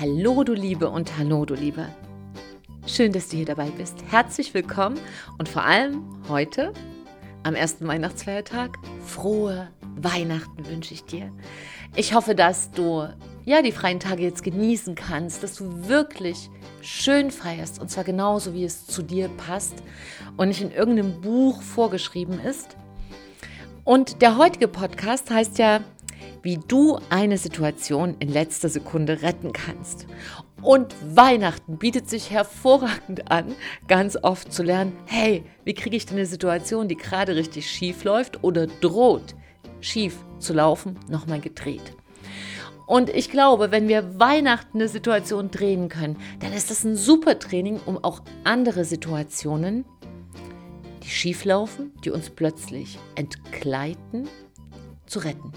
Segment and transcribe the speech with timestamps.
[0.00, 1.88] Hallo du Liebe und hallo du Liebe.
[2.86, 3.96] Schön, dass du hier dabei bist.
[4.08, 4.96] Herzlich willkommen
[5.38, 6.72] und vor allem heute
[7.42, 9.66] am ersten Weihnachtsfeiertag frohe
[9.96, 11.32] Weihnachten wünsche ich dir.
[11.96, 13.08] Ich hoffe, dass du
[13.44, 16.48] ja die freien Tage jetzt genießen kannst, dass du wirklich
[16.80, 19.82] schön feierst und zwar genauso wie es zu dir passt
[20.36, 22.76] und nicht in irgendeinem Buch vorgeschrieben ist.
[23.82, 25.80] Und der heutige Podcast heißt ja
[26.42, 30.06] wie du eine Situation in letzter Sekunde retten kannst.
[30.62, 33.54] Und Weihnachten bietet sich hervorragend an,
[33.86, 38.04] ganz oft zu lernen, hey, wie kriege ich denn eine Situation, die gerade richtig schief
[38.04, 39.34] läuft oder droht
[39.80, 41.94] schief zu laufen, nochmal gedreht.
[42.86, 47.38] Und ich glaube, wenn wir Weihnachten eine Situation drehen können, dann ist das ein super
[47.38, 49.84] Training, um auch andere Situationen,
[51.02, 54.28] die schief laufen, die uns plötzlich entgleiten,
[55.06, 55.52] zu retten.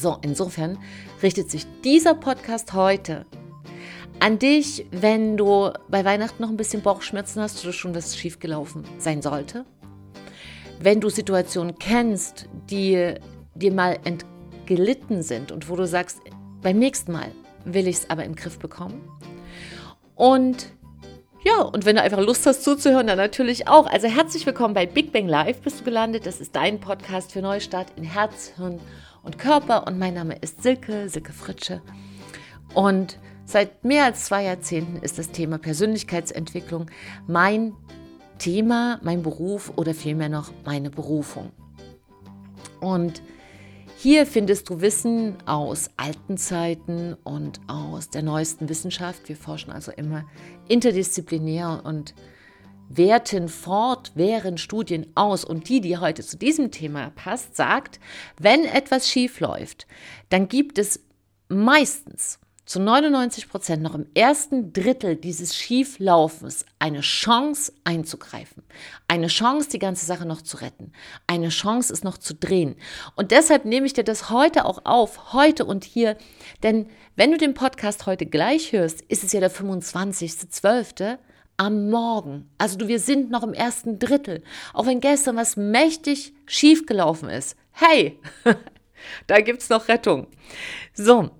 [0.00, 0.78] So, insofern
[1.22, 3.26] richtet sich dieser Podcast heute
[4.18, 8.84] an dich, wenn du bei Weihnachten noch ein bisschen Bauchschmerzen hast oder schon was schiefgelaufen
[8.96, 9.66] sein sollte.
[10.78, 13.12] Wenn du Situationen kennst, die
[13.54, 16.20] dir mal entglitten sind und wo du sagst,
[16.62, 17.30] beim nächsten Mal
[17.66, 19.06] will ich es aber im Griff bekommen.
[20.14, 20.72] Und
[21.44, 23.86] ja, und wenn du einfach Lust hast zuzuhören, dann natürlich auch.
[23.86, 26.24] Also herzlich willkommen bei Big Bang Live bist du gelandet.
[26.24, 28.80] Das ist dein Podcast für Neustart in Herz, Hirn und
[29.22, 29.86] und Körper.
[29.86, 31.82] Und mein Name ist Silke, Silke Fritsche.
[32.74, 36.86] Und seit mehr als zwei Jahrzehnten ist das Thema Persönlichkeitsentwicklung
[37.26, 37.74] mein
[38.38, 41.52] Thema, mein Beruf oder vielmehr noch meine Berufung.
[42.80, 43.22] Und
[43.96, 49.28] hier findest du Wissen aus alten Zeiten und aus der neuesten Wissenschaft.
[49.28, 50.24] Wir forschen also immer
[50.68, 52.14] interdisziplinär und
[52.90, 55.44] werten fortwährend Studien aus.
[55.44, 58.00] Und die, die heute zu diesem Thema passt, sagt,
[58.38, 59.86] wenn etwas schief läuft,
[60.28, 61.00] dann gibt es
[61.48, 68.62] meistens zu 99 Prozent noch im ersten Drittel dieses Schieflaufens eine Chance einzugreifen,
[69.08, 70.92] eine Chance, die ganze Sache noch zu retten,
[71.26, 72.76] eine Chance, es noch zu drehen.
[73.16, 76.16] Und deshalb nehme ich dir das heute auch auf, heute und hier,
[76.62, 76.86] denn
[77.16, 81.18] wenn du den Podcast heute gleich hörst, ist es ja der 25.12
[81.60, 82.48] am Morgen.
[82.56, 84.42] Also du, wir sind noch im ersten Drittel.
[84.72, 87.54] Auch wenn gestern was mächtig schiefgelaufen ist.
[87.72, 88.18] Hey,
[89.26, 90.26] da gibt es noch Rettung.
[90.94, 91.30] So.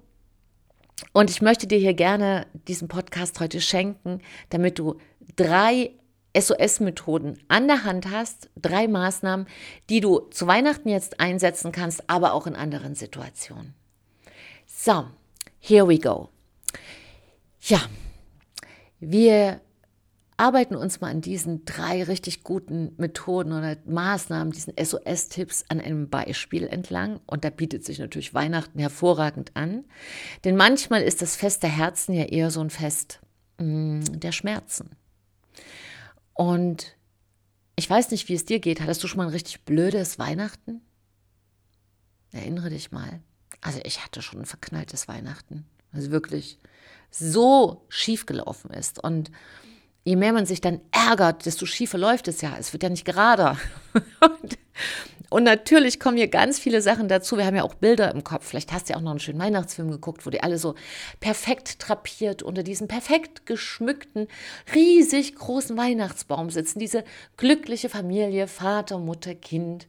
[1.15, 4.21] Und ich möchte dir hier gerne diesen Podcast heute schenken,
[4.51, 4.99] damit du
[5.37, 5.93] drei
[6.39, 9.47] SOS-Methoden an der Hand hast, drei Maßnahmen,
[9.89, 13.73] die du zu Weihnachten jetzt einsetzen kannst, aber auch in anderen Situationen.
[14.67, 15.07] So,
[15.61, 16.29] here we go.
[17.63, 17.81] Ja,
[19.01, 19.63] wir
[20.41, 26.09] arbeiten uns mal an diesen drei richtig guten Methoden oder Maßnahmen, diesen SOS-Tipps an einem
[26.09, 27.21] Beispiel entlang.
[27.27, 29.85] Und da bietet sich natürlich Weihnachten hervorragend an.
[30.45, 33.21] Denn manchmal ist das Fest der Herzen ja eher so ein Fest
[33.59, 34.97] mh, mm, der Schmerzen.
[36.33, 36.97] Und
[37.77, 38.81] ich weiß nicht, wie es dir geht.
[38.81, 40.81] Hattest du schon mal ein richtig blödes Weihnachten?
[42.33, 43.21] Erinnere dich mal.
[43.61, 45.67] Also ich hatte schon ein verknalltes Weihnachten.
[45.93, 46.59] Also wirklich
[47.11, 49.05] so schief gelaufen ist.
[49.05, 49.31] Und
[50.05, 52.57] je mehr man sich dann ärgert, desto schiefer läuft es ja.
[52.59, 53.59] Es wird ja nicht gerader.
[53.95, 54.59] und,
[55.29, 57.37] und, natürlich kommen hier ganz viele Sachen dazu.
[57.37, 58.47] Wir haben ja auch Bilder im Kopf.
[58.47, 60.75] Vielleicht hast du ja auch noch einen schönen Weihnachtsfilm geguckt, wo die alle so
[61.21, 64.27] perfekt trapiert unter diesem perfekt geschmückten,
[64.75, 66.79] riesig großen Weihnachtsbaum sitzen.
[66.79, 67.05] Diese
[67.37, 69.87] glückliche Familie, Vater, Mutter, Kind.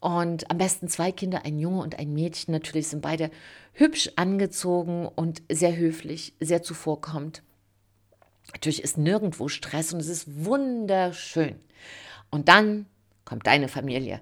[0.00, 2.52] Und am besten zwei Kinder, ein Junge und ein Mädchen.
[2.52, 3.30] Natürlich sind beide
[3.72, 7.42] hübsch angezogen und sehr höflich, sehr zuvorkommend.
[8.52, 11.56] Natürlich ist nirgendwo Stress und es ist wunderschön.
[12.30, 12.86] Und dann
[13.24, 14.20] kommt deine Familie.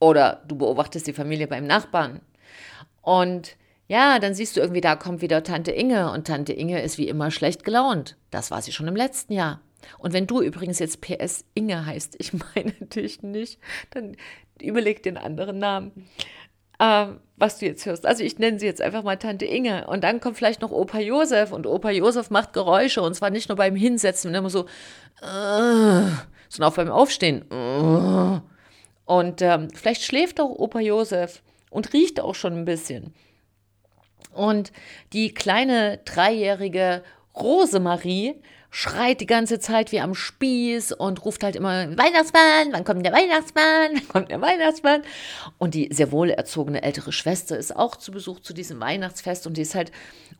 [0.00, 2.20] Oder du beobachtest die Familie beim Nachbarn.
[3.02, 3.56] Und
[3.88, 7.08] ja, dann siehst du irgendwie, da kommt wieder Tante Inge und Tante Inge ist wie
[7.08, 8.16] immer schlecht gelaunt.
[8.30, 9.60] Das war sie schon im letzten Jahr.
[9.98, 13.58] Und wenn du übrigens jetzt PS Inge heißt, ich meine dich nicht,
[13.90, 14.16] dann
[14.60, 16.08] überleg den anderen Namen
[16.78, 18.06] äh, was du jetzt hörst.
[18.06, 19.86] Also ich nenne sie jetzt einfach mal Tante Inge.
[19.86, 23.48] Und dann kommt vielleicht noch Opa Josef und Opa Josef macht Geräusche und zwar nicht
[23.48, 24.66] nur beim Hinsetzen, immer so,
[25.22, 26.10] äh,
[26.48, 27.44] sondern auch beim Aufstehen.
[27.50, 28.40] Äh.
[29.04, 33.14] Und ähm, vielleicht schläft auch Opa Josef und riecht auch schon ein bisschen.
[34.32, 34.72] Und
[35.12, 37.02] die kleine dreijährige
[37.34, 38.34] Rosemarie
[38.70, 43.12] schreit die ganze Zeit wie am Spieß und ruft halt immer Weihnachtsmann, wann kommt der
[43.12, 45.02] Weihnachtsmann, wann kommt der Weihnachtsmann?
[45.56, 49.56] Und die sehr wohl erzogene ältere Schwester ist auch zu Besuch zu diesem Weihnachtsfest und
[49.56, 49.92] die ist halt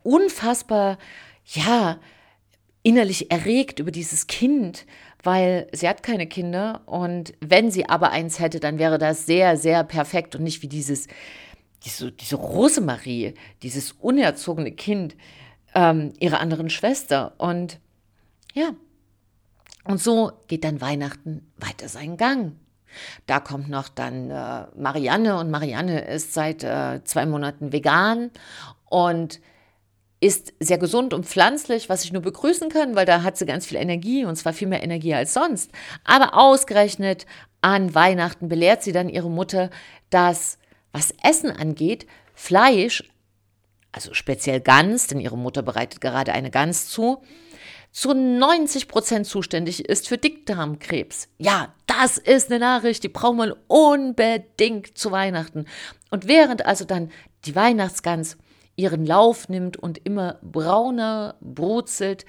[0.03, 0.99] unfassbar,
[1.45, 1.99] ja,
[2.83, 4.87] innerlich erregt über dieses Kind,
[5.23, 9.57] weil sie hat keine Kinder und wenn sie aber eins hätte, dann wäre das sehr,
[9.57, 11.09] sehr perfekt und nicht wie dieses,
[11.85, 15.17] diese, diese Rosemarie, dieses unerzogene Kind,
[15.75, 17.35] ähm, ihrer anderen Schwester.
[17.39, 17.79] Und
[18.59, 18.75] ja,
[19.85, 22.57] und so geht dann Weihnachten weiter seinen Gang.
[23.27, 28.31] Da kommt noch dann äh, Marianne und Marianne ist seit äh, zwei Monaten vegan
[28.87, 29.41] und
[30.21, 33.67] ist sehr gesund und pflanzlich, was ich nur begrüßen kann, weil da hat sie ganz
[33.67, 35.71] viel Energie und zwar viel mehr Energie als sonst.
[36.05, 37.27] Aber ausgerechnet
[37.61, 39.71] an Weihnachten belehrt sie dann ihre Mutter,
[40.11, 40.59] dass
[40.93, 43.05] was Essen angeht, Fleisch,
[43.93, 47.23] also speziell Gans, denn ihre Mutter bereitet gerade eine Gans zu,
[47.91, 51.29] zu 90 Prozent zuständig ist für Dickdarmkrebs.
[51.39, 55.67] Ja, das ist eine Nachricht, die braucht man unbedingt zu Weihnachten.
[56.11, 57.11] Und während also dann
[57.45, 58.37] die Weihnachtsgans
[58.77, 62.25] ihren Lauf nimmt und immer brauner brutzelt,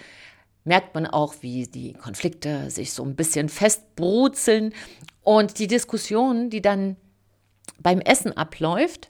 [0.63, 4.73] merkt man auch, wie die Konflikte sich so ein bisschen festbrutzeln
[5.21, 6.95] und die Diskussion, die dann
[7.79, 9.09] beim Essen abläuft,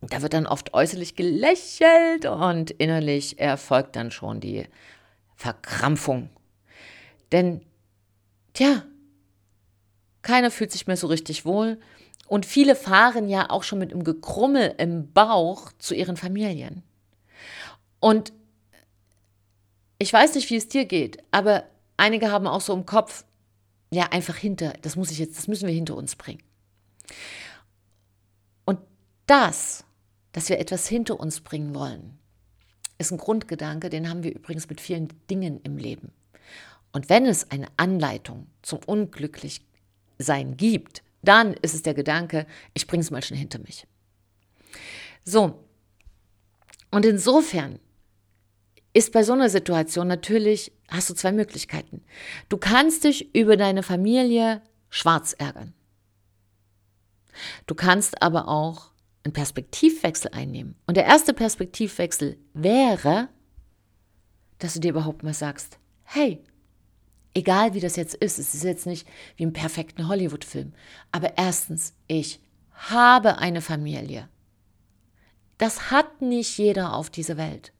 [0.00, 4.66] da wird dann oft äußerlich gelächelt und innerlich erfolgt dann schon die
[5.38, 6.30] Verkrampfung.
[7.30, 7.64] Denn,
[8.54, 8.82] tja,
[10.20, 11.78] keiner fühlt sich mehr so richtig wohl
[12.26, 16.82] und viele fahren ja auch schon mit einem Gekrummel im Bauch zu ihren Familien.
[18.00, 18.32] Und
[19.98, 21.64] ich weiß nicht, wie es dir geht, aber
[21.96, 23.24] einige haben auch so im Kopf,
[23.90, 26.42] ja, einfach hinter, das muss ich jetzt, das müssen wir hinter uns bringen.
[28.64, 28.80] Und
[29.26, 29.84] das,
[30.32, 32.17] dass wir etwas hinter uns bringen wollen,
[32.98, 36.12] ist ein Grundgedanke, den haben wir übrigens mit vielen Dingen im Leben.
[36.92, 43.02] Und wenn es eine Anleitung zum Unglücklichsein gibt, dann ist es der Gedanke, ich bringe
[43.02, 43.86] es mal schnell hinter mich.
[45.24, 45.64] So,
[46.90, 47.78] und insofern
[48.94, 52.02] ist bei so einer Situation natürlich, hast du zwei Möglichkeiten.
[52.48, 55.74] Du kannst dich über deine Familie schwarz ärgern.
[57.66, 58.90] Du kannst aber auch
[59.28, 60.74] einen Perspektivwechsel einnehmen.
[60.86, 63.28] Und der erste Perspektivwechsel wäre,
[64.58, 66.42] dass du dir überhaupt mal sagst, hey,
[67.34, 70.72] egal wie das jetzt ist, es ist jetzt nicht wie im perfekten Hollywood-Film,
[71.12, 72.40] aber erstens, ich
[72.72, 74.28] habe eine Familie.
[75.58, 77.72] Das hat nicht jeder auf dieser Welt.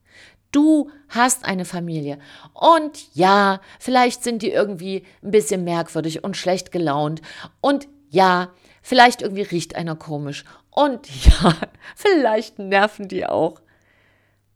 [0.51, 2.19] Du hast eine Familie.
[2.53, 7.23] Und ja, vielleicht sind die irgendwie ein bisschen merkwürdig und schlecht gelaunt.
[7.61, 8.53] Und ja,
[8.89, 10.45] vielleicht irgendwie riecht einer komisch.
[10.71, 11.55] Und ja,
[11.95, 13.61] vielleicht nerven die auch.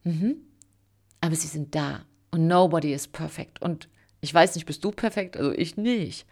[0.04, 0.36] Mhm.
[1.20, 2.06] Aber sie sind da.
[2.30, 3.60] Und nobody is perfect.
[3.60, 3.88] Und
[4.22, 5.36] ich weiß nicht, bist du perfekt?
[5.36, 6.26] Also ich nicht.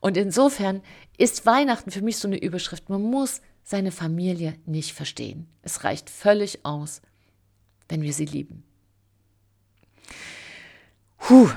[0.00, 0.82] Und insofern
[1.16, 2.90] ist Weihnachten für mich so eine Überschrift.
[2.90, 5.48] Man muss seine Familie nicht verstehen.
[5.62, 7.00] Es reicht völlig aus,
[7.88, 8.62] wenn wir sie lieben.
[11.16, 11.48] Puh,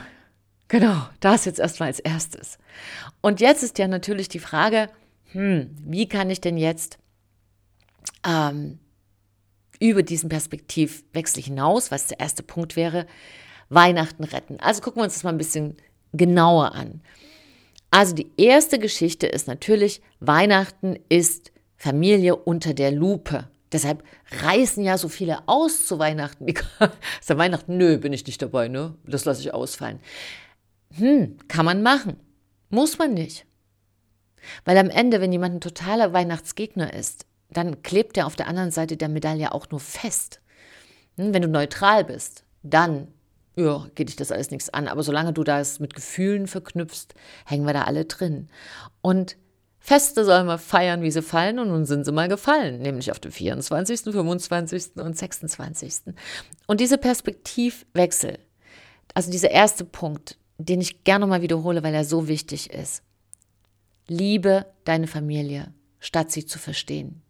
[0.69, 2.57] genau, das jetzt erstmal als erstes.
[3.19, 4.89] Und jetzt ist ja natürlich die Frage,
[5.31, 6.97] hm, wie kann ich denn jetzt
[8.25, 8.79] ähm,
[9.79, 13.07] über diesen Perspektivwechsel hinaus, was der erste Punkt wäre,
[13.69, 14.59] Weihnachten retten.
[14.59, 15.77] Also gucken wir uns das mal ein bisschen
[16.13, 17.01] genauer an.
[17.89, 23.49] Also die erste Geschichte ist natürlich, Weihnachten ist Familie unter der Lupe.
[23.71, 24.03] Deshalb
[24.43, 26.47] reißen ja so viele aus zu Weihnachten.
[27.19, 27.77] ist ja Weihnachten?
[27.77, 28.95] Nö, bin ich nicht dabei, ne?
[29.05, 29.99] Das lasse ich ausfallen.
[30.97, 32.17] Hm, kann man machen.
[32.69, 33.45] Muss man nicht.
[34.65, 38.71] Weil am Ende, wenn jemand ein totaler Weihnachtsgegner ist, dann klebt er auf der anderen
[38.71, 40.41] Seite der Medaille auch nur fest.
[41.17, 43.07] Hm, wenn du neutral bist, dann
[43.55, 44.87] ja, geht dich das alles nichts an.
[44.87, 47.13] Aber solange du das mit Gefühlen verknüpfst,
[47.45, 48.47] hängen wir da alle drin.
[49.01, 49.37] Und
[49.83, 53.19] Feste sollen wir feiern, wie sie fallen, und nun sind sie mal gefallen, nämlich auf
[53.19, 54.97] dem 24., 25.
[54.97, 56.13] und 26.
[56.67, 58.37] Und diese Perspektivwechsel,
[59.15, 63.01] also dieser erste Punkt, den ich gerne mal wiederhole, weil er so wichtig ist.
[64.07, 67.21] Liebe deine Familie, statt sie zu verstehen.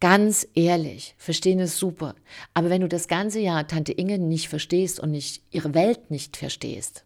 [0.00, 2.14] Ganz ehrlich, verstehen ist super.
[2.54, 6.36] Aber wenn du das ganze Jahr Tante Inge nicht verstehst und nicht ihre Welt nicht
[6.36, 7.04] verstehst,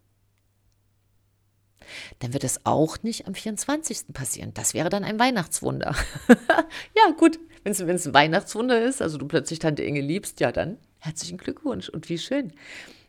[2.19, 4.13] dann wird es auch nicht am 24.
[4.13, 4.53] passieren.
[4.53, 5.95] Das wäre dann ein Weihnachtswunder.
[6.27, 10.77] ja, gut, wenn es ein Weihnachtswunder ist, also du plötzlich Tante Inge liebst, ja dann
[10.99, 12.53] herzlichen Glückwunsch und wie schön.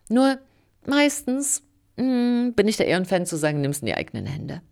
[0.09, 0.39] Nur
[0.87, 1.63] meistens
[1.97, 4.27] mh, hm, bin ich da eher ein Fan zu sagen, nimm es in die eigenen
[4.27, 4.63] Hände.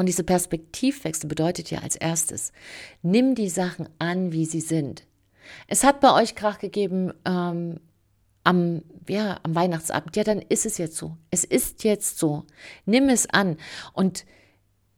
[0.00, 2.52] Und diese Perspektivwechsel bedeutet ja als erstes,
[3.02, 5.04] nimm die Sachen an, wie sie sind.
[5.66, 7.80] Es hat bei euch Krach gegeben ähm,
[8.42, 10.16] am, ja, am Weihnachtsabend.
[10.16, 11.18] Ja, dann ist es jetzt so.
[11.30, 12.46] Es ist jetzt so.
[12.86, 13.58] Nimm es an.
[13.92, 14.24] Und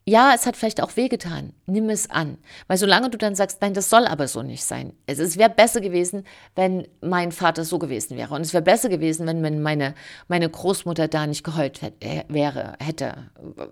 [0.05, 1.53] ja, es hat vielleicht auch wehgetan.
[1.65, 2.37] Nimm es an.
[2.67, 4.93] Weil solange du dann sagst, nein, das soll aber so nicht sein.
[5.05, 8.35] Es, es wäre besser gewesen, wenn mein Vater so gewesen wäre.
[8.35, 9.95] Und es wäre besser gewesen, wenn meine,
[10.27, 13.29] meine Großmutter da nicht geheult äh, wäre, hätte.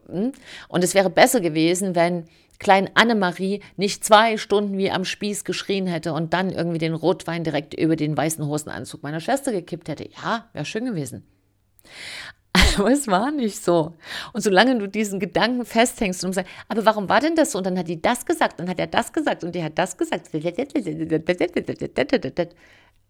[0.09, 0.31] Hm?
[0.69, 2.25] Und es wäre besser gewesen, wenn
[2.59, 7.43] klein Annemarie nicht zwei Stunden wie am Spieß geschrien hätte und dann irgendwie den Rotwein
[7.43, 10.07] direkt über den weißen Hosenanzug meiner Schwester gekippt hätte.
[10.23, 11.25] Ja, wäre schön gewesen.
[12.77, 13.93] Aber es war nicht so.
[14.33, 17.57] Und solange du diesen Gedanken festhängst und sagst, aber warum war denn das so?
[17.57, 19.97] Und dann hat die das gesagt, dann hat er das gesagt und die hat das
[19.97, 20.29] gesagt,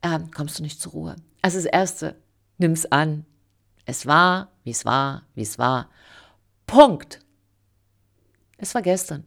[0.04, 1.16] ähm, kommst du nicht zur Ruhe.
[1.42, 2.16] Also das Erste,
[2.58, 3.26] nimm es an.
[3.86, 5.90] Es war, wie es war, wie es war.
[6.66, 7.20] Punkt.
[8.58, 9.24] Es war gestern.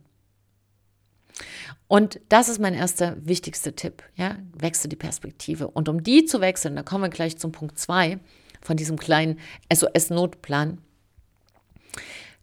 [1.86, 4.02] Und das ist mein erster wichtigster Tipp.
[4.16, 4.38] Ja?
[4.56, 5.68] Wechsle die Perspektive.
[5.68, 8.18] Und um die zu wechseln, da kommen wir gleich zum Punkt 2
[8.64, 9.38] von diesem kleinen
[9.72, 10.78] SOS-Notplan.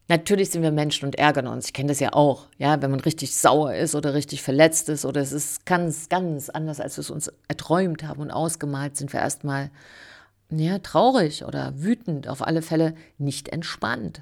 [0.08, 1.68] Natürlich sind wir Menschen und ärgern uns.
[1.68, 2.48] Ich kenne das ja auch.
[2.58, 6.50] Ja, wenn man richtig sauer ist oder richtig verletzt ist oder es ist ganz, ganz
[6.50, 9.72] anders, als wir es uns erträumt haben und ausgemalt, sind wir erstmal
[10.50, 14.22] ja, traurig oder wütend, auf alle Fälle nicht entspannt.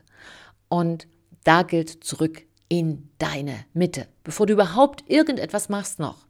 [0.69, 1.07] Und
[1.43, 6.28] da gilt zurück in deine Mitte, bevor du überhaupt irgendetwas machst noch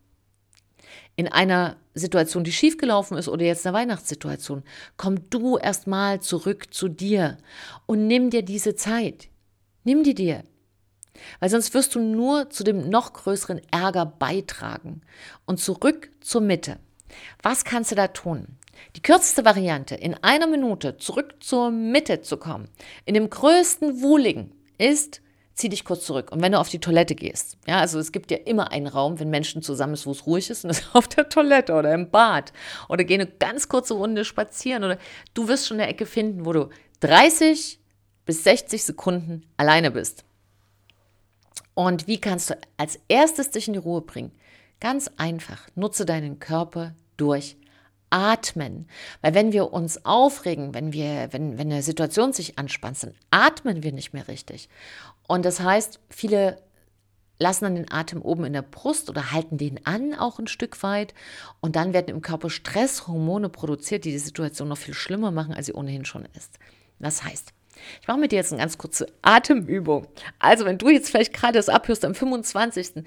[1.16, 4.64] in einer Situation, die schiefgelaufen ist oder jetzt eine Weihnachtssituation,
[4.98, 7.38] komm du erstmal zurück zu dir
[7.86, 9.28] und nimm dir diese Zeit.
[9.84, 10.44] Nimm die dir.
[11.40, 15.02] Weil sonst wirst du nur zu dem noch größeren Ärger beitragen.
[15.46, 16.78] Und zurück zur Mitte.
[17.42, 18.48] Was kannst du da tun?
[18.96, 22.70] Die kürzeste Variante, in einer Minute zurück zur Mitte zu kommen,
[23.06, 25.22] in dem größten Wuhligen, ist
[25.60, 26.32] zieh dich kurz zurück.
[26.32, 29.20] Und wenn du auf die Toilette gehst, ja, also es gibt ja immer einen Raum,
[29.20, 31.94] wenn Menschen zusammen ist, wo es ruhig ist, und das ist auf der Toilette oder
[31.94, 32.54] im Bad.
[32.88, 34.98] Oder geh eine ganz kurze Runde spazieren oder
[35.34, 36.70] du wirst schon eine Ecke finden, wo du
[37.02, 37.80] 30
[38.26, 40.24] bis 60 Sekunden alleine bist.
[41.74, 44.32] Und wie kannst du als erstes dich in die Ruhe bringen?
[44.80, 47.58] Ganz einfach, nutze deinen Körper durch
[48.10, 48.88] Atmen.
[49.22, 53.84] Weil wenn wir uns aufregen, wenn wir, wenn, wenn eine Situation sich anspannt, dann atmen
[53.84, 54.70] wir nicht mehr richtig.
[55.30, 56.58] Und das heißt, viele
[57.38, 60.82] lassen dann den Atem oben in der Brust oder halten den an auch ein Stück
[60.82, 61.14] weit.
[61.62, 65.68] Und dann werden im Körper Stresshormone produziert, die die Situation noch viel schlimmer machen, als
[65.68, 66.58] sie ohnehin schon ist.
[66.98, 67.54] Das heißt,
[68.02, 70.08] ich mache mit dir jetzt eine ganz kurze Atemübung.
[70.40, 73.04] Also, wenn du jetzt vielleicht gerade das abhörst am 25.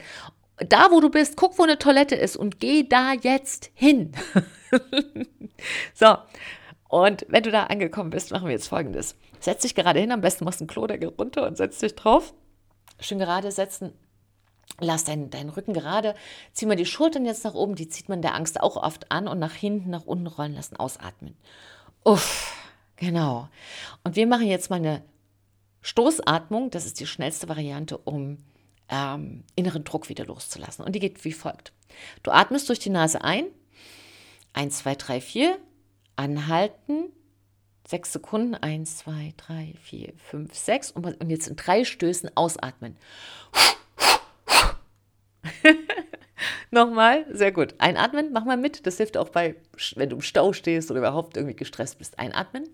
[0.68, 4.12] Da, wo du bist, guck, wo eine Toilette ist und geh da jetzt hin.
[5.92, 6.16] so,
[6.92, 9.16] und wenn du da angekommen bist, machen wir jetzt folgendes.
[9.40, 12.34] Setz dich gerade hin, am besten machst du einen Klodeckel runter und setz dich drauf.
[13.00, 13.94] Schön gerade setzen.
[14.78, 16.14] Lass deinen, deinen Rücken gerade.
[16.52, 19.26] Zieh mal die Schultern jetzt nach oben, die zieht man der Angst auch oft an
[19.26, 21.34] und nach hinten, nach unten rollen lassen, ausatmen.
[22.04, 22.54] Uff,
[22.96, 23.48] genau.
[24.04, 25.02] Und wir machen jetzt mal eine
[25.80, 26.68] Stoßatmung.
[26.68, 28.36] Das ist die schnellste Variante, um
[28.90, 30.84] ähm, inneren Druck wieder loszulassen.
[30.84, 31.72] Und die geht wie folgt.
[32.22, 33.46] Du atmest durch die Nase ein.
[34.52, 35.58] Eins, zwei, drei, vier.
[36.16, 37.12] Anhalten
[37.86, 38.54] Sechs Sekunden.
[38.54, 40.90] Eins, zwei, drei, vier, fünf, sechs.
[40.92, 42.96] Und, jetzt in drei Stößen ausatmen.
[46.70, 47.74] Nochmal, sehr gut.
[47.78, 48.86] Einatmen, mach mal mit.
[48.86, 49.56] Das hilft auch bei,
[49.96, 52.18] wenn du im Stau stehst oder überhaupt irgendwie gestresst bist.
[52.18, 52.68] Einatmen.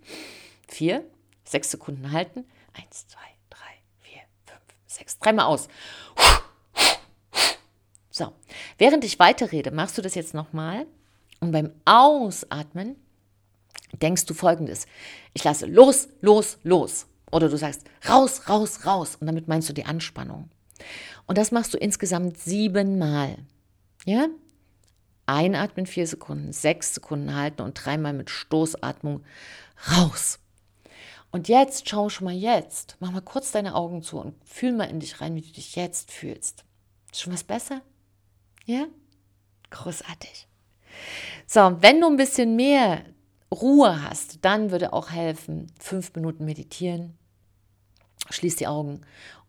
[0.68, 1.04] Vier,
[1.44, 2.44] sechs Sekunden halten.
[2.74, 3.18] Eins, zwei,
[3.50, 5.18] drei, vier, fünf, sechs.
[5.18, 5.68] Dreimal aus.
[8.10, 8.32] So,
[8.76, 10.86] während ich weiterrede, machst du das jetzt nochmal.
[11.40, 12.96] Und beim Ausatmen
[13.96, 14.86] denkst du folgendes,
[15.34, 17.06] ich lasse los, los, los.
[17.30, 19.16] Oder du sagst raus, raus, raus.
[19.20, 20.50] Und damit meinst du die Anspannung.
[21.26, 23.36] Und das machst du insgesamt siebenmal.
[24.04, 24.28] Ja?
[25.26, 29.22] Einatmen vier Sekunden, sechs Sekunden halten und dreimal mit Stoßatmung
[29.90, 30.38] raus.
[31.30, 34.84] Und jetzt, schau schon mal jetzt, mach mal kurz deine Augen zu und fühl mal
[34.84, 36.64] in dich rein, wie du dich jetzt fühlst.
[37.12, 37.82] Ist schon was besser?
[38.64, 38.86] Ja?
[39.68, 40.46] Großartig.
[41.46, 43.04] So, wenn du ein bisschen mehr
[43.52, 47.16] Ruhe hast, dann würde auch helfen, fünf Minuten meditieren,
[48.30, 49.00] schließ die Augen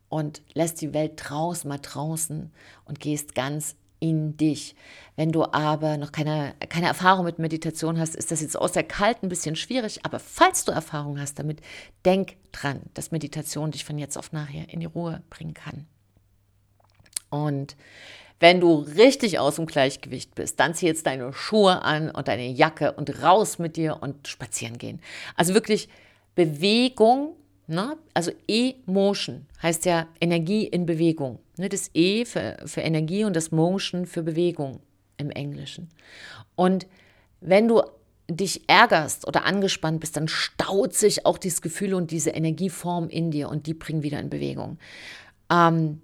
[0.08, 2.52] und lässt die Welt draußen mal draußen
[2.86, 4.76] und gehst ganz in dich.
[5.16, 8.84] Wenn du aber noch keine, keine Erfahrung mit Meditation hast, ist das jetzt aus der
[8.84, 10.06] Kalt ein bisschen schwierig.
[10.06, 11.62] Aber falls du Erfahrung hast damit,
[12.06, 15.86] denk dran, dass Meditation dich von jetzt auf nachher in die Ruhe bringen kann.
[17.30, 17.76] Und
[18.40, 22.48] wenn du richtig aus dem Gleichgewicht bist, dann zieh jetzt deine Schuhe an und deine
[22.48, 25.02] Jacke und raus mit dir und spazieren gehen.
[25.36, 25.90] Also wirklich
[26.36, 27.36] Bewegung,
[27.68, 27.98] ne?
[28.14, 31.40] also E-Motion heißt ja Energie in Bewegung.
[31.58, 31.68] Ne?
[31.68, 34.80] Das E für, für Energie und das Motion für Bewegung
[35.18, 35.90] im Englischen.
[36.56, 36.88] Und
[37.42, 37.82] wenn du
[38.30, 43.32] dich ärgerst oder angespannt bist, dann staut sich auch dieses Gefühl und diese Energieform in
[43.32, 44.78] dir und die bringen wieder in Bewegung.
[45.52, 46.02] Ähm,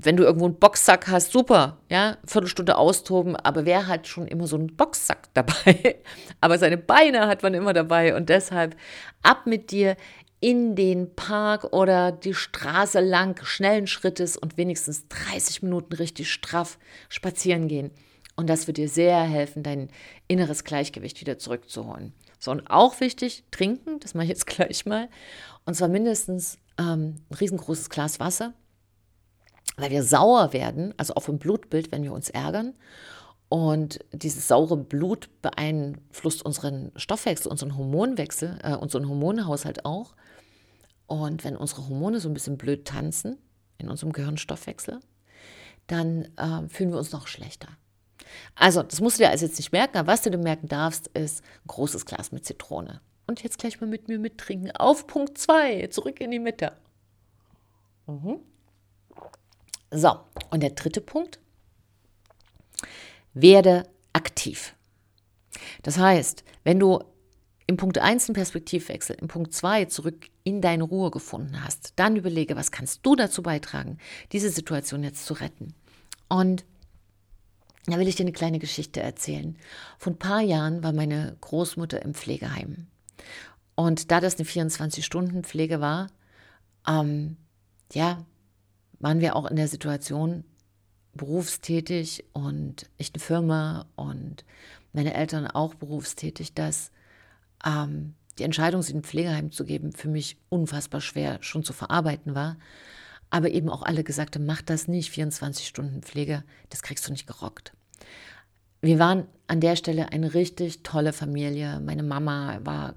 [0.00, 4.46] wenn du irgendwo einen Boxsack hast, super, ja, Viertelstunde austoben, aber wer hat schon immer
[4.46, 5.96] so einen Boxsack dabei?
[6.40, 8.76] aber seine Beine hat man immer dabei und deshalb
[9.22, 9.96] ab mit dir
[10.40, 16.78] in den Park oder die Straße lang schnellen Schrittes und wenigstens 30 Minuten richtig straff
[17.08, 17.90] spazieren gehen.
[18.36, 19.88] Und das wird dir sehr helfen, dein
[20.28, 22.12] inneres Gleichgewicht wieder zurückzuholen.
[22.38, 25.08] So, und auch wichtig, trinken, das mache ich jetzt gleich mal.
[25.64, 28.54] Und zwar mindestens ähm, ein riesengroßes Glas Wasser,
[29.76, 32.74] weil wir sauer werden, also auch im Blutbild, wenn wir uns ärgern.
[33.48, 40.14] Und dieses saure Blut beeinflusst unseren Stoffwechsel, unseren Hormonwechsel, äh, unseren Hormonhaushalt auch.
[41.06, 43.38] Und wenn unsere Hormone so ein bisschen blöd tanzen
[43.78, 45.00] in unserem Gehirnstoffwechsel,
[45.86, 47.68] dann äh, fühlen wir uns noch schlechter.
[48.54, 51.08] Also, das musst du dir also jetzt nicht merken, aber was du dir merken darfst,
[51.08, 53.00] ist ein großes Glas mit Zitrone.
[53.26, 54.70] Und jetzt gleich mal mit mir mittrinken.
[54.72, 56.72] Auf Punkt 2, zurück in die Mitte.
[58.06, 58.40] Mhm.
[59.90, 60.18] So,
[60.50, 61.38] und der dritte Punkt.
[63.34, 64.74] Werde aktiv.
[65.82, 67.02] Das heißt, wenn du
[67.66, 72.16] im Punkt 1 einen Perspektivwechsel, im Punkt 2 zurück in deine Ruhe gefunden hast, dann
[72.16, 73.98] überlege, was kannst du dazu beitragen,
[74.32, 75.74] diese Situation jetzt zu retten.
[76.28, 76.64] Und
[77.86, 79.56] da will ich dir eine kleine Geschichte erzählen.
[79.98, 82.86] Vor ein paar Jahren war meine Großmutter im Pflegeheim.
[83.74, 86.08] Und da das eine 24-Stunden-Pflege war,
[86.86, 87.36] ähm,
[87.92, 88.24] ja,
[89.00, 90.44] waren wir auch in der Situation
[91.14, 94.44] berufstätig und ich eine Firma und
[94.92, 96.90] meine Eltern auch berufstätig, dass
[97.64, 101.72] ähm, die Entscheidung, sie in ein Pflegeheim zu geben, für mich unfassbar schwer schon zu
[101.72, 102.56] verarbeiten war.
[103.30, 107.12] Aber eben auch alle gesagt haben, mach das nicht, 24 Stunden Pflege, das kriegst du
[107.12, 107.72] nicht gerockt.
[108.80, 111.80] Wir waren an der Stelle eine richtig tolle Familie.
[111.80, 112.94] Meine Mama war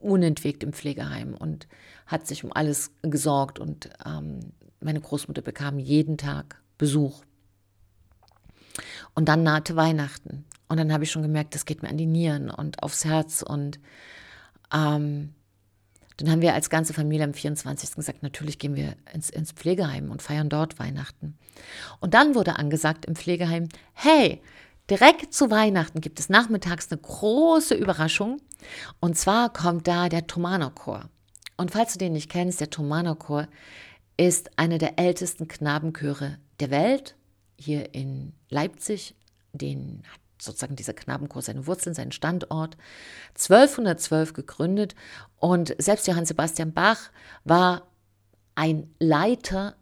[0.00, 1.68] unentwegt im Pflegeheim und
[2.06, 4.40] hat sich um alles gesorgt und ähm,
[4.80, 7.22] meine Großmutter bekam jeden Tag Besuch.
[9.14, 10.44] Und dann nahte Weihnachten.
[10.68, 13.42] Und dann habe ich schon gemerkt, das geht mir an die Nieren und aufs Herz.
[13.42, 13.78] Und
[14.72, 15.32] ähm,
[16.16, 17.94] dann haben wir als ganze Familie am 24.
[17.94, 21.38] gesagt, natürlich gehen wir ins, ins Pflegeheim und feiern dort Weihnachten.
[22.00, 24.42] Und dann wurde angesagt im Pflegeheim, hey,
[24.90, 28.40] direkt zu Weihnachten gibt es nachmittags eine große Überraschung.
[29.00, 31.08] Und zwar kommt da der Thomanerchor.
[31.56, 33.48] Und falls du den nicht kennst, der Thomanerchor
[34.16, 37.16] ist eine der ältesten Knabenchöre der Welt,
[37.58, 39.14] hier in Leipzig.
[39.52, 42.76] Den hat sozusagen dieser Knabenchor seine Wurzeln, seinen Standort.
[43.34, 44.94] 1212 gegründet
[45.38, 47.10] und selbst Johann Sebastian Bach
[47.44, 47.86] war
[48.54, 49.76] ein Leiter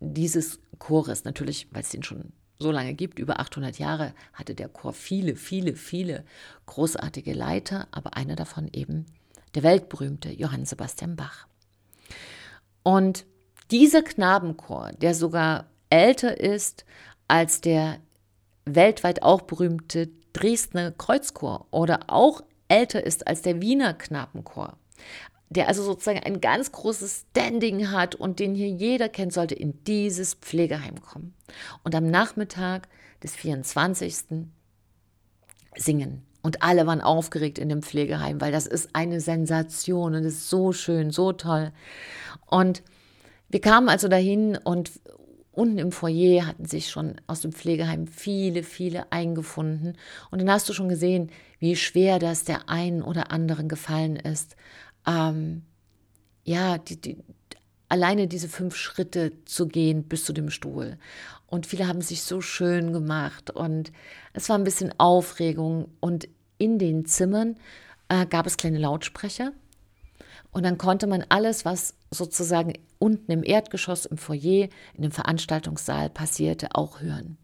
[0.00, 1.24] dieses Chores.
[1.24, 5.34] Natürlich, weil es den schon so lange gibt, über 800 Jahre, hatte der Chor viele,
[5.34, 6.24] viele, viele
[6.66, 9.06] großartige Leiter, aber einer davon eben
[9.54, 11.46] der weltberühmte Johann Sebastian Bach.
[12.82, 13.24] Und
[13.70, 16.84] dieser Knabenchor, der sogar älter ist
[17.28, 17.98] als der
[18.64, 24.76] weltweit auch berühmte Dresdner Kreuzchor oder auch älter ist als der Wiener Knabenchor,
[25.48, 29.82] der also sozusagen ein ganz großes Standing hat und den hier jeder kennt, sollte in
[29.84, 31.34] dieses Pflegeheim kommen.
[31.82, 32.88] Und am Nachmittag
[33.22, 34.46] des 24.
[35.76, 36.22] singen.
[36.42, 40.50] Und alle waren aufgeregt in dem Pflegeheim, weil das ist eine Sensation und es ist
[40.50, 41.72] so schön, so toll.
[42.46, 42.82] Und
[43.50, 44.90] wir kamen also dahin und
[45.52, 49.96] unten im Foyer hatten sich schon aus dem Pflegeheim viele, viele eingefunden.
[50.30, 54.56] Und dann hast du schon gesehen, wie schwer das der einen oder anderen gefallen ist.
[55.06, 55.62] Ähm,
[56.44, 57.18] ja, die, die,
[57.88, 60.96] alleine diese fünf Schritte zu gehen bis zu dem Stuhl.
[61.46, 63.90] Und viele haben sich so schön gemacht und
[64.32, 65.88] es war ein bisschen Aufregung.
[65.98, 67.56] Und in den Zimmern
[68.08, 69.52] äh, gab es kleine Lautsprecher.
[70.52, 76.10] Und dann konnte man alles, was sozusagen unten im Erdgeschoss, im Foyer, in dem Veranstaltungssaal
[76.10, 77.38] passierte, auch hören.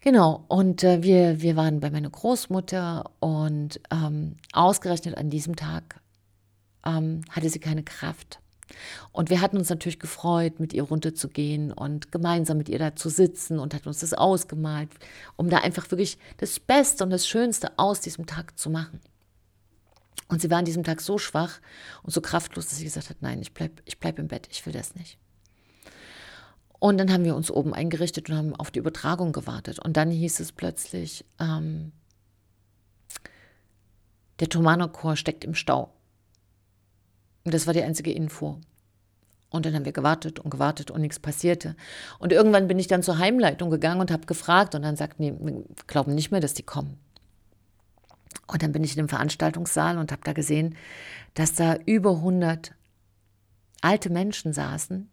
[0.00, 6.00] Genau, und äh, wir, wir waren bei meiner Großmutter und ähm, ausgerechnet an diesem Tag
[6.84, 8.40] ähm, hatte sie keine Kraft.
[9.12, 13.10] Und wir hatten uns natürlich gefreut, mit ihr runterzugehen und gemeinsam mit ihr da zu
[13.10, 14.88] sitzen und hat uns das ausgemalt,
[15.36, 19.00] um da einfach wirklich das Beste und das Schönste aus diesem Tag zu machen.
[20.28, 21.60] Und sie war an diesem Tag so schwach
[22.02, 24.64] und so kraftlos, dass sie gesagt hat, nein, ich bleibe ich bleib im Bett, ich
[24.64, 25.18] will das nicht.
[26.78, 29.78] Und dann haben wir uns oben eingerichtet und haben auf die Übertragung gewartet.
[29.78, 31.92] Und dann hieß es plötzlich, ähm,
[34.40, 35.92] der Tomano-Chor steckt im Stau.
[37.44, 38.58] Und das war die einzige Info.
[39.50, 41.76] Und dann haben wir gewartet und gewartet und nichts passierte.
[42.18, 45.32] Und irgendwann bin ich dann zur Heimleitung gegangen und habe gefragt und dann sagt, nee,
[45.38, 46.98] wir glauben nicht mehr, dass die kommen.
[48.46, 50.76] Und dann bin ich in dem Veranstaltungssaal und habe da gesehen,
[51.34, 52.74] dass da über 100
[53.80, 55.08] alte Menschen saßen,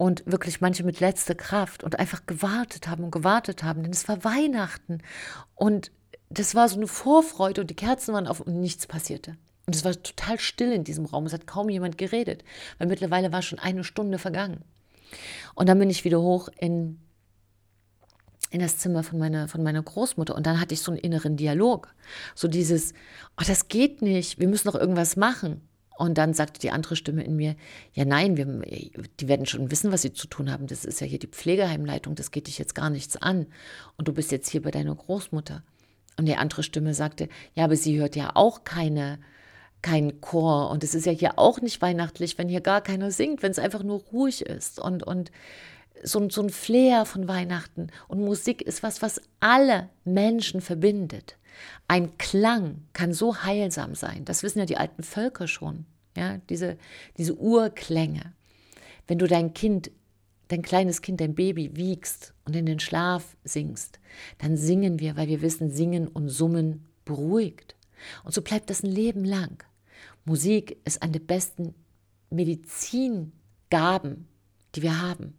[0.00, 4.08] und wirklich manche mit letzter Kraft und einfach gewartet haben und gewartet haben, denn es
[4.08, 5.02] war Weihnachten
[5.56, 5.92] und
[6.30, 9.36] das war so eine Vorfreude und die Kerzen waren auf und nichts passierte.
[9.66, 11.26] Und es war total still in diesem Raum.
[11.26, 12.44] Es hat kaum jemand geredet,
[12.78, 14.62] weil mittlerweile war schon eine Stunde vergangen.
[15.54, 16.98] Und dann bin ich wieder hoch in,
[18.50, 20.34] in das Zimmer von meiner, von meiner Großmutter.
[20.34, 21.94] Und dann hatte ich so einen inneren Dialog.
[22.34, 22.92] So dieses,
[23.40, 25.62] oh, das geht nicht, wir müssen doch irgendwas machen.
[25.96, 27.56] Und dann sagte die andere Stimme in mir,
[27.92, 30.66] ja nein, wir, die werden schon wissen, was sie zu tun haben.
[30.66, 33.46] Das ist ja hier die Pflegeheimleitung, das geht dich jetzt gar nichts an.
[33.98, 35.62] Und du bist jetzt hier bei deiner Großmutter.
[36.16, 39.18] Und die andere Stimme sagte, ja, aber sie hört ja auch keine,
[39.82, 40.70] keinen Chor.
[40.70, 43.58] Und es ist ja hier auch nicht weihnachtlich, wenn hier gar keiner singt, wenn es
[43.58, 44.80] einfach nur ruhig ist.
[44.80, 45.30] Und, und
[46.02, 47.88] so, so ein Flair von Weihnachten.
[48.08, 51.36] Und Musik ist was, was alle Menschen verbindet.
[51.88, 54.24] Ein Klang kann so heilsam sein.
[54.24, 55.86] Das wissen ja die alten Völker schon.
[56.16, 56.76] Ja, diese,
[57.16, 58.32] diese Urklänge.
[59.06, 59.90] Wenn du dein Kind
[60.50, 64.00] dein kleines Kind, dein Baby wiegst und in den Schlaf singst,
[64.38, 67.76] dann singen wir, weil wir wissen, singen und summen beruhigt.
[68.24, 69.62] Und so bleibt das ein Leben lang.
[70.24, 71.74] Musik ist eine der besten
[72.30, 74.26] Medizingaben,
[74.74, 75.34] die wir haben.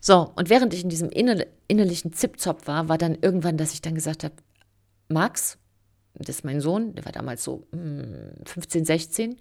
[0.00, 3.94] So, und während ich in diesem innerlichen Zipzop war, war dann irgendwann, dass ich dann
[3.94, 4.34] gesagt habe,
[5.08, 5.58] Max,
[6.14, 9.36] das ist mein Sohn, der war damals so 15, hm, 16,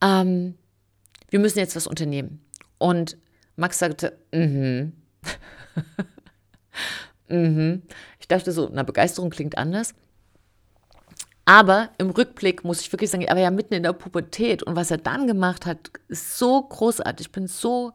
[0.00, 0.54] ähm,
[1.30, 2.44] wir müssen jetzt was unternehmen.
[2.78, 3.18] Und
[3.56, 4.92] Max sagte, mhm.
[7.28, 7.82] mhm.
[8.20, 9.94] Ich dachte so, na, Begeisterung klingt anders.
[11.44, 14.76] Aber im Rückblick muss ich wirklich sagen, er war ja mitten in der Pubertät und
[14.76, 17.28] was er dann gemacht hat, ist so großartig.
[17.28, 17.92] Ich bin so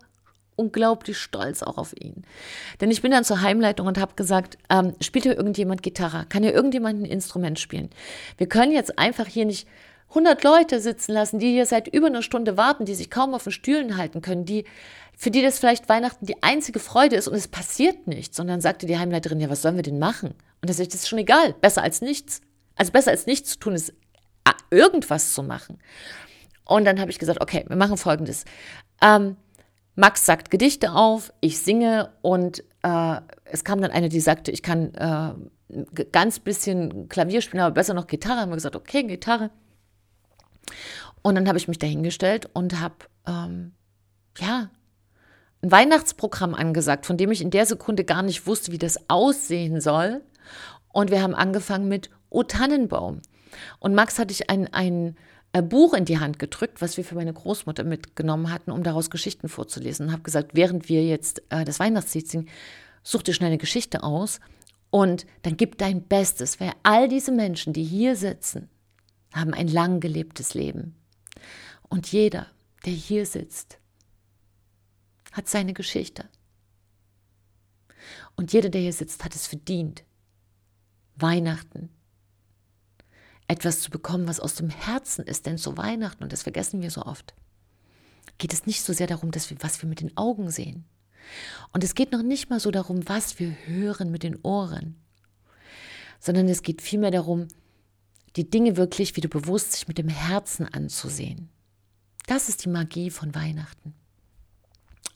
[0.56, 2.24] unglaublich stolz auch auf ihn.
[2.82, 6.26] Denn ich bin dann zur Heimleitung und habe gesagt, ähm, spielt hier irgendjemand Gitarre?
[6.30, 7.90] Kann hier irgendjemand ein Instrument spielen?
[8.38, 9.68] Wir können jetzt einfach hier nicht
[10.10, 13.44] 100 Leute sitzen lassen, die hier seit über einer Stunde warten, die sich kaum auf
[13.44, 14.66] den Stühlen halten können, die
[15.16, 18.40] für die das vielleicht Weihnachten die einzige Freude ist und es passiert nichts.
[18.40, 20.34] Und dann sagte die Heimleiterin, ja, was sollen wir denn machen?
[20.62, 22.42] Und da sagte ich, das ist schon egal, besser als nichts.
[22.76, 23.94] Also besser als nichts zu tun ist,
[24.74, 25.80] irgendwas zu machen.
[26.66, 28.46] Und dann habe ich gesagt, okay, wir machen folgendes.
[29.02, 29.38] Ähm,
[29.96, 34.64] Max sagt Gedichte auf, ich singe und äh, es kam dann eine, die sagte, ich
[34.64, 38.42] kann äh, ganz bisschen Klavier spielen, aber besser noch Gitarre.
[38.42, 39.52] Haben wir gesagt, okay, Gitarre.
[41.22, 42.96] Und dann habe ich mich dahingestellt und habe,
[43.28, 43.74] ähm,
[44.38, 44.70] ja,
[45.62, 49.80] ein Weihnachtsprogramm angesagt, von dem ich in der Sekunde gar nicht wusste, wie das aussehen
[49.80, 50.22] soll.
[50.92, 53.22] Und wir haben angefangen mit O Tannenbaum.
[53.80, 55.16] Und Max hatte ich ein, ein
[55.62, 59.50] Buch in die Hand gedrückt, was wir für meine Großmutter mitgenommen hatten, um daraus Geschichten
[59.50, 60.08] vorzulesen.
[60.08, 62.50] Und habe gesagt, während wir jetzt äh, das Weihnachtslied singen,
[63.04, 64.40] such dir schnell eine Geschichte aus
[64.90, 68.70] und dann gib dein Bestes, weil all diese Menschen, die hier sitzen,
[69.34, 70.96] haben ein lang gelebtes Leben.
[71.90, 72.48] Und jeder,
[72.86, 73.78] der hier sitzt,
[75.32, 76.26] hat seine Geschichte.
[78.36, 80.04] Und jeder, der hier sitzt, hat es verdient,
[81.16, 81.90] Weihnachten
[83.48, 85.46] etwas zu bekommen, was aus dem Herzen ist.
[85.46, 87.34] Denn zu Weihnachten, und das vergessen wir so oft,
[88.38, 90.86] geht es nicht so sehr darum, dass wir, was wir mit den Augen sehen.
[91.72, 94.96] Und es geht noch nicht mal so darum, was wir hören mit den Ohren,
[96.20, 97.48] sondern es geht vielmehr darum,
[98.36, 101.50] die Dinge wirklich wieder bewusst sich mit dem Herzen anzusehen.
[102.26, 103.94] Das ist die Magie von Weihnachten.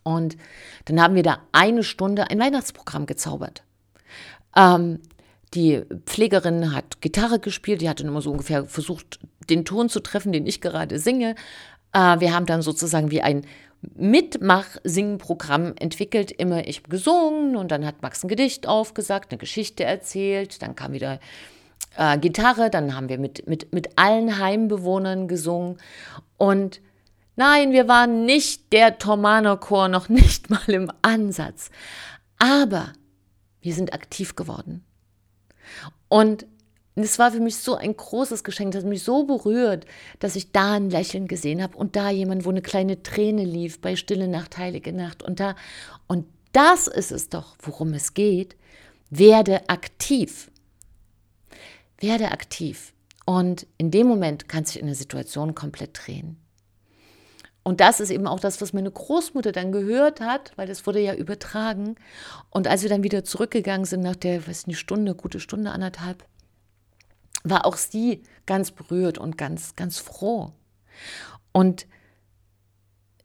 [0.04, 0.38] Und
[0.86, 3.64] dann haben wir da eine Stunde ein Weihnachtsprogramm gezaubert.
[4.56, 5.00] Ähm,
[5.54, 10.02] die Pflegerin hat Gitarre gespielt, die hat dann immer so ungefähr versucht, den Ton zu
[10.02, 11.36] treffen, den ich gerade singe.
[11.94, 13.46] Äh, wir haben dann sozusagen wie ein
[13.96, 16.32] Mitmach-Singen-Programm entwickelt.
[16.32, 20.94] Immer ich gesungen und dann hat Max ein Gedicht aufgesagt, eine Geschichte erzählt, dann kam
[20.94, 21.20] wieder
[21.96, 25.78] äh, Gitarre, dann haben wir mit, mit, mit allen Heimbewohnern gesungen
[26.38, 26.82] und
[27.40, 31.70] Nein, wir waren nicht der Tormano-Chor, noch nicht mal im Ansatz.
[32.40, 32.94] Aber
[33.62, 34.84] wir sind aktiv geworden.
[36.10, 36.46] Und
[36.96, 39.86] es war für mich so ein großes Geschenk, das mich so berührt,
[40.20, 43.80] dass ich da ein Lächeln gesehen habe und da jemand, wo eine kleine Träne lief
[43.82, 45.56] bei Stille Nacht, Heilige Nacht und da.
[46.08, 48.56] Und das ist es doch, worum es geht.
[49.10, 50.50] Werde aktiv.
[52.00, 52.94] Werde aktiv.
[53.26, 56.38] Und in dem Moment kann sich eine Situation komplett drehen.
[57.68, 61.02] Und das ist eben auch das, was meine Großmutter dann gehört hat, weil das wurde
[61.02, 61.96] ja übertragen.
[62.50, 66.24] Und als wir dann wieder zurückgegangen sind nach der, weiß nicht, Stunde, gute Stunde, anderthalb,
[67.44, 70.54] war auch sie ganz berührt und ganz, ganz froh.
[71.52, 71.88] Und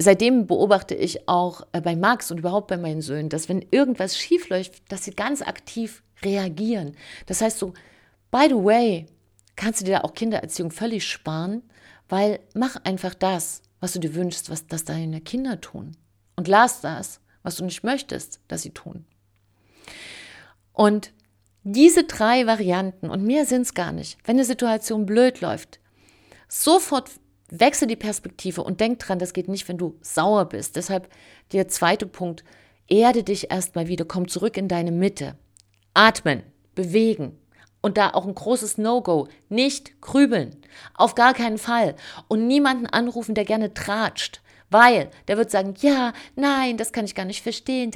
[0.00, 4.18] seitdem beobachte ich auch äh, bei Max und überhaupt bei meinen Söhnen, dass wenn irgendwas
[4.18, 6.96] schief läuft, dass sie ganz aktiv reagieren.
[7.26, 7.74] Das heißt so,
[8.33, 9.07] by the way,
[9.55, 11.62] kannst du dir da auch Kindererziehung völlig sparen,
[12.09, 15.97] weil mach einfach das, was du dir wünschst, was das deine Kinder tun.
[16.37, 19.05] und lass das, was du nicht möchtest, dass sie tun.
[20.73, 21.12] Und
[21.64, 25.81] diese drei Varianten, und mehr sind es gar nicht, wenn eine Situation blöd läuft,
[26.49, 27.11] sofort
[27.51, 30.77] wechsel die Perspektive und denk dran, das geht nicht, wenn du sauer bist.
[30.77, 31.09] Deshalb
[31.53, 32.45] der zweite Punkt,
[32.88, 35.37] erde dich erstmal wieder, komm zurück in deine Mitte.
[35.92, 37.37] Atmen, bewegen.
[37.83, 40.57] Und da auch ein großes No-Go, nicht grübeln.
[40.95, 41.97] Auf gar keinen Fall.
[42.29, 44.40] Und niemanden anrufen, der gerne tratscht.
[44.71, 47.90] Weil der wird sagen, ja, nein, das kann ich gar nicht verstehen.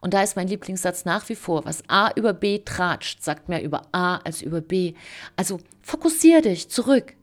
[0.00, 3.62] Und da ist mein Lieblingssatz nach wie vor, was A über B tratscht, sagt mehr
[3.62, 4.94] über A als über B.
[5.36, 7.14] Also fokussiere dich zurück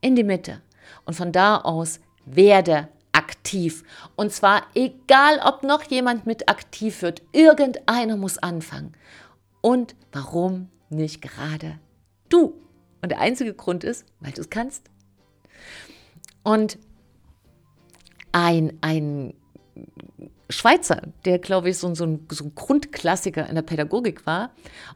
[0.00, 0.62] in die Mitte.
[1.04, 3.82] Und von da aus werde aktiv.
[4.14, 8.94] Und zwar egal, ob noch jemand mit aktiv wird, irgendeiner muss anfangen.
[9.60, 11.78] Und warum nicht gerade
[12.28, 12.54] du?
[13.02, 14.90] Und der einzige Grund ist, weil du es kannst.
[16.42, 16.78] Und
[18.32, 19.34] ein, ein
[20.50, 24.50] Schweizer, der, glaube ich, so, so, ein, so, ein, Grundklassiker in der Pädagogik war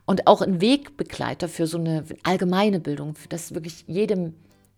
[0.07, 4.35] und auch ein Wegbegleiter für so eine allgemeine Bildung, dass wirklich jedem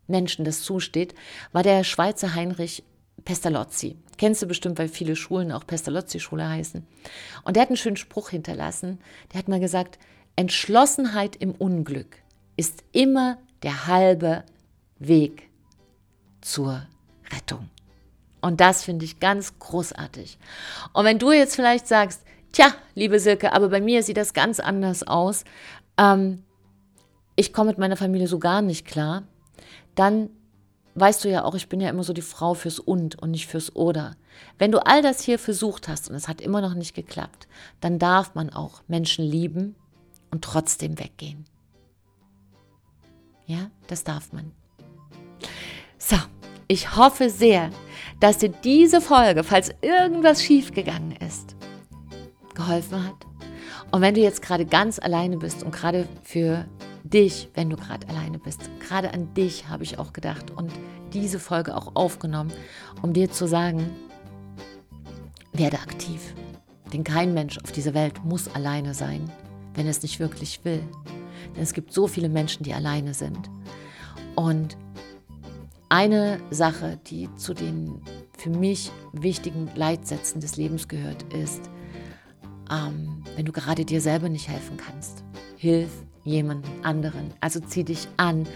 [0.06, 1.14] Menschen das zusteht,
[1.52, 2.84] war der Schweizer Heinrich
[3.24, 3.96] Pestalozzi.
[4.16, 6.86] Kennst du bestimmt, weil viele Schulen auch Pestalozzi-Schule heißen.
[7.44, 8.98] Und der hat einen schönen Spruch hinterlassen.
[9.32, 9.98] Der hat mal gesagt,
[10.40, 12.16] Entschlossenheit im Unglück
[12.56, 14.42] ist immer der halbe
[14.98, 15.50] Weg
[16.40, 16.86] zur
[17.30, 17.68] Rettung.
[18.40, 20.38] Und das finde ich ganz großartig.
[20.94, 22.22] Und wenn du jetzt vielleicht sagst,
[22.52, 25.44] tja, liebe Silke, aber bei mir sieht das ganz anders aus,
[25.98, 26.42] ähm,
[27.36, 29.24] ich komme mit meiner Familie so gar nicht klar,
[29.94, 30.30] dann
[30.94, 33.46] weißt du ja auch, ich bin ja immer so die Frau fürs Und und nicht
[33.46, 34.16] fürs Oder.
[34.56, 37.46] Wenn du all das hier versucht hast und es hat immer noch nicht geklappt,
[37.82, 39.76] dann darf man auch Menschen lieben
[40.30, 41.44] und trotzdem weggehen.
[43.46, 44.52] Ja, das darf man.
[45.98, 46.16] So,
[46.68, 47.70] ich hoffe sehr,
[48.20, 51.56] dass dir diese Folge, falls irgendwas schiefgegangen ist,
[52.54, 53.26] geholfen hat.
[53.90, 56.66] Und wenn du jetzt gerade ganz alleine bist und gerade für
[57.02, 60.70] dich, wenn du gerade alleine bist, gerade an dich habe ich auch gedacht und
[61.12, 62.52] diese Folge auch aufgenommen,
[63.02, 63.90] um dir zu sagen,
[65.52, 66.34] werde aktiv.
[66.92, 69.30] Denn kein Mensch auf dieser Welt muss alleine sein,
[69.80, 70.82] wenn es nicht wirklich will.
[71.56, 73.48] Denn es gibt so viele Menschen, die alleine sind.
[74.36, 74.76] Und
[75.88, 78.02] eine Sache, die zu den
[78.36, 81.70] für mich wichtigen Leitsätzen des Lebens gehört, ist,
[82.70, 85.24] ähm, wenn du gerade dir selber nicht helfen kannst,
[85.56, 85.90] hilf
[86.24, 87.32] jemanden anderen.
[87.40, 88.46] Also zieh dich an,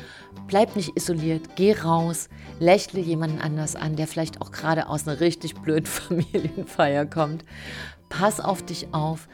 [0.46, 2.28] bleib nicht isoliert, geh raus,
[2.60, 7.46] lächle jemanden anders an, der vielleicht auch gerade aus einer richtig blöden Familienfeier kommt.
[8.10, 9.26] Pass auf dich auf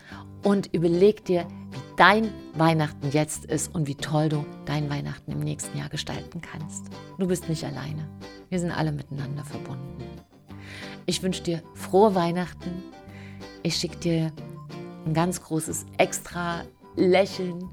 [0.43, 5.41] und überleg dir, wie dein Weihnachten jetzt ist und wie toll du dein Weihnachten im
[5.41, 6.87] nächsten Jahr gestalten kannst.
[7.19, 8.09] Du bist nicht alleine.
[8.49, 10.05] Wir sind alle miteinander verbunden.
[11.07, 12.83] Ich wünsche dir frohe Weihnachten.
[13.63, 14.33] Ich schicke dir
[15.07, 16.65] ein ganz großes extra
[16.97, 17.69] Lächeln.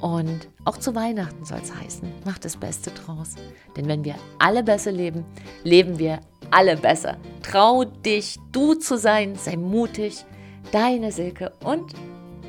[0.00, 3.34] Und auch zu Weihnachten soll es heißen, mach das Beste draus.
[3.76, 5.24] Denn wenn wir alle besser leben,
[5.64, 7.16] leben wir alle besser.
[7.42, 10.24] Trau dich, du zu sein, sei mutig
[10.72, 11.94] deine Silke und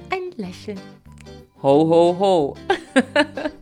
[0.10, 0.80] ein Lächeln.
[1.62, 2.56] Ho, ho, ho.